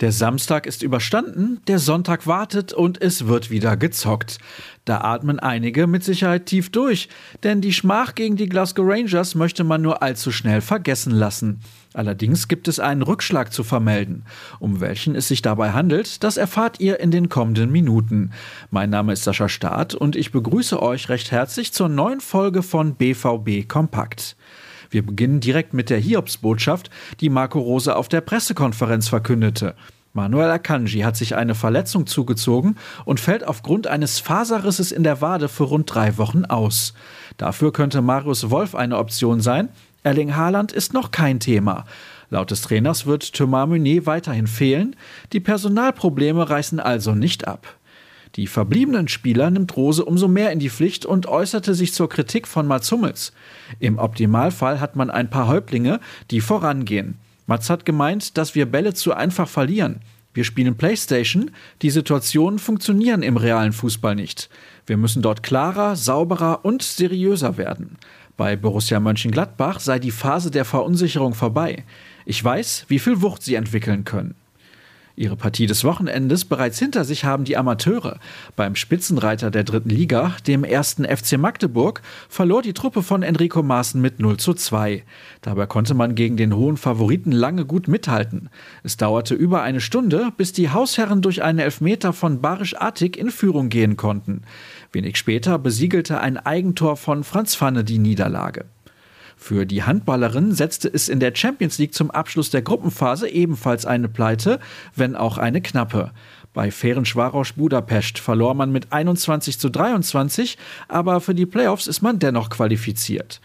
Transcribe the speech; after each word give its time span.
Der 0.00 0.12
Samstag 0.12 0.66
ist 0.66 0.84
überstanden, 0.84 1.60
der 1.66 1.80
Sonntag 1.80 2.28
wartet 2.28 2.72
und 2.72 3.02
es 3.02 3.26
wird 3.26 3.50
wieder 3.50 3.76
gezockt. 3.76 4.38
Da 4.84 5.00
atmen 5.00 5.40
einige 5.40 5.88
mit 5.88 6.04
Sicherheit 6.04 6.46
tief 6.46 6.70
durch, 6.70 7.08
denn 7.42 7.60
die 7.60 7.72
Schmach 7.72 8.14
gegen 8.14 8.36
die 8.36 8.48
Glasgow 8.48 8.86
Rangers 8.88 9.34
möchte 9.34 9.64
man 9.64 9.82
nur 9.82 10.00
allzu 10.00 10.30
schnell 10.30 10.60
vergessen 10.60 11.10
lassen. 11.10 11.58
Allerdings 11.94 12.46
gibt 12.46 12.68
es 12.68 12.78
einen 12.78 13.02
Rückschlag 13.02 13.52
zu 13.52 13.64
vermelden. 13.64 14.22
Um 14.60 14.80
welchen 14.80 15.16
es 15.16 15.26
sich 15.26 15.42
dabei 15.42 15.72
handelt, 15.72 16.22
das 16.22 16.36
erfahrt 16.36 16.78
ihr 16.78 17.00
in 17.00 17.10
den 17.10 17.28
kommenden 17.28 17.72
Minuten. 17.72 18.30
Mein 18.70 18.90
Name 18.90 19.14
ist 19.14 19.24
Sascha 19.24 19.48
Staat 19.48 19.96
und 19.96 20.14
ich 20.14 20.30
begrüße 20.30 20.80
euch 20.80 21.08
recht 21.08 21.32
herzlich 21.32 21.72
zur 21.72 21.88
neuen 21.88 22.20
Folge 22.20 22.62
von 22.62 22.94
BVB 22.94 23.66
Kompakt. 23.66 24.36
Wir 24.90 25.04
beginnen 25.04 25.40
direkt 25.40 25.74
mit 25.74 25.90
der 25.90 25.98
Hiobsbotschaft, 25.98 26.90
die 27.20 27.28
Marco 27.28 27.58
Rose 27.58 27.94
auf 27.94 28.08
der 28.08 28.20
Pressekonferenz 28.20 29.08
verkündete. 29.08 29.74
Manuel 30.12 30.50
Akanji 30.50 31.00
hat 31.00 31.16
sich 31.16 31.36
eine 31.36 31.54
Verletzung 31.54 32.06
zugezogen 32.06 32.76
und 33.04 33.20
fällt 33.20 33.46
aufgrund 33.46 33.86
eines 33.86 34.18
Faserrisses 34.18 34.90
in 34.90 35.02
der 35.02 35.20
Wade 35.20 35.48
für 35.48 35.64
rund 35.64 35.94
drei 35.94 36.16
Wochen 36.18 36.44
aus. 36.44 36.94
Dafür 37.36 37.72
könnte 37.72 38.02
Marius 38.02 38.50
Wolf 38.50 38.74
eine 38.74 38.98
Option 38.98 39.40
sein. 39.40 39.68
Erling 40.02 40.34
Haaland 40.34 40.72
ist 40.72 40.94
noch 40.94 41.10
kein 41.10 41.40
Thema. 41.40 41.84
Laut 42.30 42.50
des 42.50 42.62
Trainers 42.62 43.06
wird 43.06 43.32
Thomas 43.32 43.68
Meunier 43.68 44.06
weiterhin 44.06 44.46
fehlen. 44.46 44.96
Die 45.32 45.40
Personalprobleme 45.40 46.48
reißen 46.48 46.80
also 46.80 47.14
nicht 47.14 47.46
ab. 47.46 47.78
Die 48.36 48.46
verbliebenen 48.46 49.08
Spieler 49.08 49.50
nimmt 49.50 49.76
Rose 49.76 50.04
umso 50.04 50.28
mehr 50.28 50.52
in 50.52 50.58
die 50.58 50.70
Pflicht 50.70 51.06
und 51.06 51.26
äußerte 51.26 51.74
sich 51.74 51.94
zur 51.94 52.08
Kritik 52.08 52.46
von 52.46 52.66
Mats 52.66 52.90
Hummels. 52.92 53.32
Im 53.78 53.98
Optimalfall 53.98 54.80
hat 54.80 54.96
man 54.96 55.10
ein 55.10 55.30
paar 55.30 55.48
Häuptlinge, 55.48 56.00
die 56.30 56.40
vorangehen. 56.40 57.18
Mats 57.48 57.70
hat 57.70 57.86
gemeint, 57.86 58.36
dass 58.36 58.54
wir 58.54 58.70
Bälle 58.70 58.92
zu 58.92 59.14
einfach 59.14 59.48
verlieren. 59.48 60.00
Wir 60.34 60.44
spielen 60.44 60.76
Playstation, 60.76 61.50
die 61.80 61.88
Situationen 61.88 62.58
funktionieren 62.58 63.22
im 63.22 63.38
realen 63.38 63.72
Fußball 63.72 64.14
nicht. 64.14 64.50
Wir 64.86 64.98
müssen 64.98 65.22
dort 65.22 65.42
klarer, 65.42 65.96
sauberer 65.96 66.66
und 66.66 66.82
seriöser 66.82 67.56
werden. 67.56 67.96
Bei 68.36 68.54
Borussia 68.54 69.00
Mönchengladbach 69.00 69.80
sei 69.80 69.98
die 69.98 70.10
Phase 70.10 70.50
der 70.50 70.66
Verunsicherung 70.66 71.32
vorbei. 71.32 71.84
Ich 72.26 72.44
weiß, 72.44 72.84
wie 72.88 72.98
viel 72.98 73.22
Wucht 73.22 73.42
sie 73.42 73.54
entwickeln 73.54 74.04
können. 74.04 74.34
Ihre 75.18 75.34
Partie 75.34 75.66
des 75.66 75.82
Wochenendes 75.82 76.44
bereits 76.44 76.78
hinter 76.78 77.04
sich 77.04 77.24
haben 77.24 77.42
die 77.42 77.56
Amateure. 77.56 78.20
Beim 78.54 78.76
Spitzenreiter 78.76 79.50
der 79.50 79.64
dritten 79.64 79.90
Liga, 79.90 80.36
dem 80.46 80.62
ersten 80.62 81.04
FC 81.04 81.36
Magdeburg, 81.38 82.02
verlor 82.28 82.62
die 82.62 82.72
Truppe 82.72 83.02
von 83.02 83.24
Enrico 83.24 83.64
Maaßen 83.64 84.00
mit 84.00 84.20
0 84.20 84.36
zu 84.36 84.54
2. 84.54 85.02
Dabei 85.42 85.66
konnte 85.66 85.94
man 85.94 86.14
gegen 86.14 86.36
den 86.36 86.54
hohen 86.54 86.76
Favoriten 86.76 87.32
lange 87.32 87.64
gut 87.64 87.88
mithalten. 87.88 88.48
Es 88.84 88.96
dauerte 88.96 89.34
über 89.34 89.62
eine 89.62 89.80
Stunde, 89.80 90.28
bis 90.36 90.52
die 90.52 90.70
Hausherren 90.70 91.20
durch 91.20 91.42
einen 91.42 91.58
Elfmeter 91.58 92.12
von 92.12 92.40
Barisch 92.40 92.76
Attik 92.80 93.16
in 93.16 93.32
Führung 93.32 93.70
gehen 93.70 93.96
konnten. 93.96 94.42
Wenig 94.92 95.16
später 95.16 95.58
besiegelte 95.58 96.20
ein 96.20 96.36
Eigentor 96.36 96.96
von 96.96 97.24
Franz 97.24 97.56
Pfanne 97.56 97.82
die 97.82 97.98
Niederlage. 97.98 98.66
Für 99.40 99.64
die 99.64 99.84
Handballerin 99.84 100.52
setzte 100.52 100.88
es 100.92 101.08
in 101.08 101.20
der 101.20 101.34
Champions 101.34 101.78
League 101.78 101.94
zum 101.94 102.10
Abschluss 102.10 102.50
der 102.50 102.60
Gruppenphase 102.60 103.28
ebenfalls 103.28 103.86
eine 103.86 104.08
Pleite, 104.08 104.58
wenn 104.96 105.14
auch 105.14 105.38
eine 105.38 105.62
knappe. 105.62 106.10
Bei 106.52 106.72
Ferencvaros 106.72 107.52
Budapest 107.52 108.18
verlor 108.18 108.54
man 108.54 108.72
mit 108.72 108.92
21 108.92 109.60
zu 109.60 109.68
23, 109.68 110.58
aber 110.88 111.20
für 111.20 111.34
die 111.34 111.46
Playoffs 111.46 111.86
ist 111.86 112.02
man 112.02 112.18
dennoch 112.18 112.50
qualifiziert. 112.50 113.40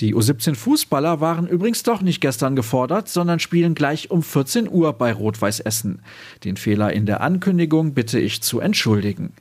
Die 0.00 0.14
U17 0.14 0.56
Fußballer 0.56 1.20
waren 1.20 1.46
übrigens 1.46 1.84
doch 1.84 2.02
nicht 2.02 2.20
gestern 2.20 2.56
gefordert, 2.56 3.08
sondern 3.08 3.38
spielen 3.38 3.74
gleich 3.74 4.10
um 4.10 4.22
14 4.22 4.68
Uhr 4.68 4.92
bei 4.92 5.12
Rot-Weiß 5.12 5.60
Essen. 5.60 6.02
Den 6.44 6.56
Fehler 6.56 6.92
in 6.92 7.06
der 7.06 7.20
Ankündigung 7.22 7.94
bitte 7.94 8.18
ich 8.18 8.42
zu 8.42 8.60
entschuldigen. 8.60 9.32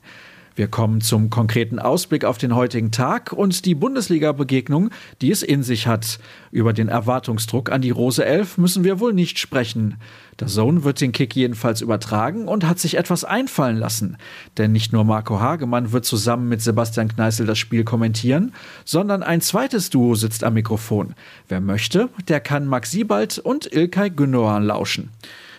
Wir 0.56 0.70
kommen 0.70 1.02
zum 1.02 1.30
konkreten 1.30 1.80
Ausblick 1.80 2.24
auf 2.24 2.38
den 2.38 2.56
heutigen 2.56 2.92
Tag 2.92 3.34
und 3.34 3.66
die 3.66 3.76
Bundesliga-Begegnung, 3.76 4.90
die 5.22 5.30
es 5.30 5.44
in 5.44 5.64
sich 5.64 5.86
hat. 5.86 6.18
Über 6.50 6.72
den 6.72 6.88
Erwartungsdruck 6.88 7.70
an 7.70 7.82
die 7.82 7.90
Rose 7.90 8.24
11 8.24 8.58
müssen 8.58 8.86
wir 8.86 9.02
wohl 9.02 9.12
nicht 9.12 9.38
sprechen. 9.38 9.98
Der 10.40 10.48
Zone 10.48 10.86
wird 10.86 11.02
den 11.02 11.12
Kick 11.12 11.36
jedenfalls 11.36 11.82
übertragen 11.82 12.48
und 12.48 12.66
hat 12.66 12.80
sich 12.80 12.96
etwas 12.96 13.26
einfallen 13.26 13.76
lassen. 13.76 14.16
Denn 14.58 14.72
nicht 14.72 14.94
nur 14.94 15.04
Marco 15.04 15.42
Hagemann 15.42 15.92
wird 15.92 16.06
zusammen 16.06 16.48
mit 16.48 16.62
Sebastian 16.62 17.10
Kneißl 17.10 17.46
das 17.46 17.58
Spiel 17.58 17.84
kommentieren, 17.84 18.54
sondern 18.86 19.24
ein 19.24 19.42
zweites 19.42 19.90
Duo 19.90 20.16
sitzt 20.16 20.46
am 20.46 20.54
Mikrofon. 20.54 21.16
Wer 21.50 21.60
möchte, 21.60 22.08
der 22.30 22.40
kann 22.40 22.66
Max 22.66 22.92
Siebald 22.92 23.40
und 23.40 23.74
Ilkay 23.74 24.08
Gündoğan 24.08 24.62
lauschen. 24.62 25.10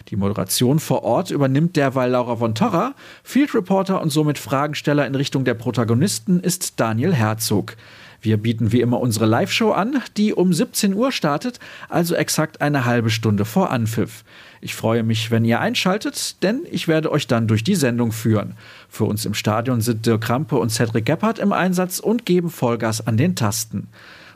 Die 0.09 0.17
Moderation 0.17 0.79
vor 0.79 1.03
Ort 1.03 1.31
übernimmt 1.31 1.75
derweil 1.75 2.13
Laura 2.13 2.37
von 2.37 2.55
Torra. 2.55 2.95
Field 3.25 3.55
Reporter 3.55 4.01
und 4.01 4.11
somit 4.11 4.39
Fragensteller 4.39 5.05
in 5.05 5.17
Richtung 5.17 5.45
der 5.45 5.55
Protagonisten 5.55 6.39
ist 6.39 6.79
Daniel 6.79 7.13
Herzog. 7.13 7.77
Wir 8.21 8.37
bieten 8.37 8.71
wie 8.71 8.81
immer 8.81 9.01
unsere 9.01 9.27
Live-Show 9.27 9.73
an, 9.73 10.01
die 10.17 10.33
um 10.33 10.53
17 10.53 10.95
Uhr 10.95 11.11
startet, 11.11 11.59
also 11.89 12.15
exakt 12.15 12.61
eine 12.61 12.85
halbe 12.85 13.11
Stunde 13.11 13.45
vor 13.45 13.71
Anpfiff. 13.71 14.25
Ich 14.61 14.75
freue 14.75 15.03
mich, 15.03 15.31
wenn 15.31 15.45
ihr 15.45 15.61
einschaltet, 15.61 16.43
denn 16.43 16.63
ich 16.71 16.89
werde 16.89 17.11
euch 17.11 17.27
dann 17.27 17.49
durch 17.49 17.65
die 17.65 17.75
Sendung 17.75 18.13
führen. 18.13 18.55
Für 18.89 19.05
uns 19.05 19.27
im 19.27 19.35
Stadion 19.35 19.81
sind 19.81 20.07
Dirk 20.07 20.23
Krampe 20.23 20.57
und 20.57 20.71
Cedric 20.71 21.05
Gebhardt 21.05 21.41
im 21.41 21.53
Einsatz 21.53 21.99
und 21.99 22.25
geben 22.25 22.51
Vollgas 22.51 23.07
an 23.07 23.17
den 23.17 23.35
Tasten. 23.35 23.89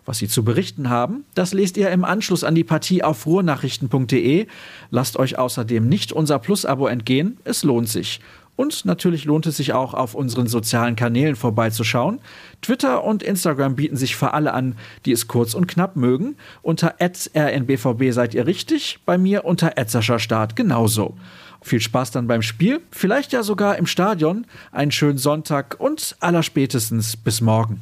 Was 0.05 0.19
sie 0.19 0.29
zu 0.29 0.45
berichten 0.45 0.91
haben, 0.91 1.25
das 1.35 1.53
lest 1.53 1.77
ihr 1.77 1.91
im 1.91 2.05
Anschluss 2.05 2.45
an 2.45 2.55
die 2.55 2.65
Partie 2.65 3.03
auf 3.03 3.27
ruhrnachrichten.de. 3.27 4.47
Lasst 4.91 5.17
euch 5.19 5.39
außerdem 5.39 5.89
nicht 5.89 6.13
unser 6.13 6.39
Plus-Abo 6.39 6.87
entgehen, 6.87 7.39
es 7.45 7.65
lohnt 7.65 7.89
sich. 7.89 8.21
Und 8.61 8.85
natürlich 8.85 9.25
lohnt 9.25 9.47
es 9.47 9.57
sich 9.57 9.73
auch, 9.73 9.95
auf 9.95 10.15
unseren 10.15 10.47
sozialen 10.47 10.95
Kanälen 10.95 11.35
vorbeizuschauen. 11.35 12.21
Twitter 12.61 13.05
und 13.05 13.23
Instagram 13.23 13.75
bieten 13.75 13.97
sich 13.97 14.17
für 14.17 14.35
alle 14.35 14.53
an, 14.53 14.77
die 15.07 15.13
es 15.13 15.29
kurz 15.29 15.55
und 15.55 15.67
knapp 15.67 15.97
mögen. 15.97 16.37
Unter 16.61 16.97
rnbvb 17.01 18.11
seid 18.11 18.35
ihr 18.35 18.47
richtig, 18.47 18.99
bei 19.07 19.17
mir 19.17 19.47
unter 19.47 19.73
Start 20.03 20.57
genauso. 20.57 21.17
Viel 21.63 21.81
Spaß 21.81 22.11
dann 22.11 22.27
beim 22.27 22.43
Spiel, 22.43 22.83
vielleicht 22.91 23.33
ja 23.33 23.43
sogar 23.43 23.79
im 23.79 23.87
Stadion. 23.87 24.47
Einen 24.73 24.91
schönen 24.91 25.17
Sonntag 25.17 25.77
und 25.79 26.17
allerspätestens 26.21 27.17
bis 27.17 27.41
morgen. 27.41 27.81